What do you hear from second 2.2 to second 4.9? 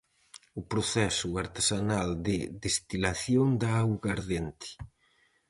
de destilación da augardente.